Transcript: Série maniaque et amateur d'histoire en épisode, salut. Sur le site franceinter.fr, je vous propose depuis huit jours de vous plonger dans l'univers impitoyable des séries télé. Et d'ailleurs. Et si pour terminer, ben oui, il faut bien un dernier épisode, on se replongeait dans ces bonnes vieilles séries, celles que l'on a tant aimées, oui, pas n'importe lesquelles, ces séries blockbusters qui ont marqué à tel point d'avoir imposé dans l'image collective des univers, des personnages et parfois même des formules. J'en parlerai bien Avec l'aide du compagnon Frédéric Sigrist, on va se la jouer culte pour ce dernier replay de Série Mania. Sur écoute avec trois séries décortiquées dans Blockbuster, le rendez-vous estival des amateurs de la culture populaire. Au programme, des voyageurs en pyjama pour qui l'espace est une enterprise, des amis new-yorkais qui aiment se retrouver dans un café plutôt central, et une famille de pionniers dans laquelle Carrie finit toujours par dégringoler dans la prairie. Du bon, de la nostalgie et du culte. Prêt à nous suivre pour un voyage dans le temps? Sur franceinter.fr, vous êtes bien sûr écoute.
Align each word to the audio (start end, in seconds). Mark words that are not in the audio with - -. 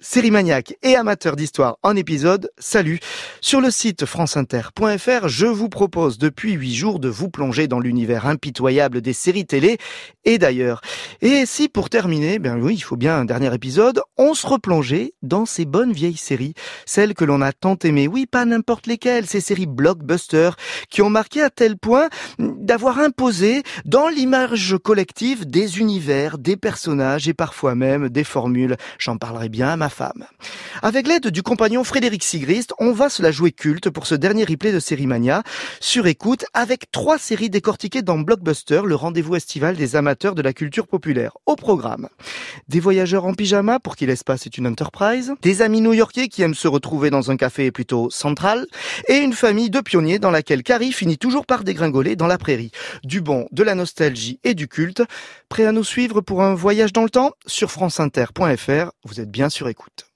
Série 0.00 0.30
maniaque 0.30 0.76
et 0.84 0.94
amateur 0.94 1.34
d'histoire 1.34 1.76
en 1.82 1.96
épisode, 1.96 2.52
salut. 2.56 3.00
Sur 3.40 3.60
le 3.60 3.72
site 3.72 4.06
franceinter.fr, 4.06 5.26
je 5.26 5.46
vous 5.46 5.68
propose 5.68 6.18
depuis 6.18 6.52
huit 6.52 6.76
jours 6.76 7.00
de 7.00 7.08
vous 7.08 7.28
plonger 7.28 7.66
dans 7.66 7.80
l'univers 7.80 8.28
impitoyable 8.28 9.00
des 9.00 9.12
séries 9.12 9.44
télé. 9.44 9.76
Et 10.24 10.38
d'ailleurs. 10.38 10.82
Et 11.20 11.46
si 11.46 11.68
pour 11.68 11.90
terminer, 11.90 12.38
ben 12.38 12.62
oui, 12.62 12.74
il 12.74 12.80
faut 12.80 12.96
bien 12.96 13.16
un 13.16 13.24
dernier 13.24 13.52
épisode, 13.52 14.00
on 14.16 14.34
se 14.34 14.46
replongeait 14.46 15.14
dans 15.22 15.46
ces 15.46 15.64
bonnes 15.64 15.92
vieilles 15.92 16.16
séries, 16.16 16.54
celles 16.86 17.14
que 17.14 17.24
l'on 17.24 17.40
a 17.40 17.50
tant 17.50 17.76
aimées, 17.82 18.06
oui, 18.06 18.26
pas 18.26 18.44
n'importe 18.44 18.86
lesquelles, 18.86 19.26
ces 19.26 19.40
séries 19.40 19.66
blockbusters 19.66 20.54
qui 20.90 21.02
ont 21.02 21.10
marqué 21.10 21.42
à 21.42 21.50
tel 21.50 21.76
point 21.76 22.08
d'avoir 22.38 23.00
imposé 23.00 23.64
dans 23.84 24.08
l'image 24.08 24.76
collective 24.84 25.44
des 25.44 25.80
univers, 25.80 26.38
des 26.38 26.56
personnages 26.56 27.26
et 27.26 27.34
parfois 27.34 27.74
même 27.74 28.10
des 28.10 28.22
formules. 28.22 28.76
J'en 28.98 29.16
parlerai 29.16 29.48
bien 29.48 29.76
Avec 30.82 31.06
l'aide 31.06 31.28
du 31.28 31.42
compagnon 31.42 31.84
Frédéric 31.84 32.22
Sigrist, 32.22 32.72
on 32.78 32.92
va 32.92 33.08
se 33.08 33.22
la 33.22 33.30
jouer 33.30 33.52
culte 33.52 33.90
pour 33.90 34.06
ce 34.06 34.14
dernier 34.14 34.44
replay 34.44 34.72
de 34.72 34.80
Série 34.80 35.06
Mania. 35.06 35.42
Sur 35.80 36.06
écoute 36.06 36.44
avec 36.54 36.90
trois 36.90 37.18
séries 37.18 37.50
décortiquées 37.50 38.02
dans 38.02 38.18
Blockbuster, 38.18 38.82
le 38.84 38.94
rendez-vous 38.94 39.36
estival 39.36 39.76
des 39.76 39.96
amateurs 39.96 40.34
de 40.34 40.42
la 40.42 40.52
culture 40.52 40.86
populaire. 40.86 41.36
Au 41.46 41.56
programme, 41.56 42.08
des 42.68 42.80
voyageurs 42.80 43.24
en 43.24 43.34
pyjama 43.34 43.78
pour 43.78 43.96
qui 43.96 44.06
l'espace 44.06 44.46
est 44.46 44.58
une 44.58 44.66
enterprise, 44.66 45.34
des 45.42 45.62
amis 45.62 45.80
new-yorkais 45.80 46.28
qui 46.28 46.42
aiment 46.42 46.54
se 46.54 46.68
retrouver 46.68 47.10
dans 47.10 47.30
un 47.30 47.36
café 47.36 47.70
plutôt 47.70 48.10
central, 48.10 48.66
et 49.08 49.16
une 49.16 49.32
famille 49.32 49.70
de 49.70 49.80
pionniers 49.80 50.18
dans 50.18 50.30
laquelle 50.30 50.62
Carrie 50.62 50.92
finit 50.92 51.18
toujours 51.18 51.46
par 51.46 51.64
dégringoler 51.64 52.16
dans 52.16 52.26
la 52.26 52.38
prairie. 52.38 52.72
Du 53.04 53.20
bon, 53.20 53.46
de 53.52 53.62
la 53.62 53.74
nostalgie 53.74 54.40
et 54.44 54.54
du 54.54 54.68
culte. 54.68 55.02
Prêt 55.48 55.66
à 55.66 55.72
nous 55.72 55.84
suivre 55.84 56.20
pour 56.20 56.42
un 56.42 56.54
voyage 56.54 56.92
dans 56.92 57.04
le 57.04 57.10
temps? 57.10 57.32
Sur 57.46 57.70
franceinter.fr, 57.70 58.90
vous 59.04 59.20
êtes 59.20 59.30
bien 59.30 59.48
sûr 59.48 59.68
écoute. 59.68 60.08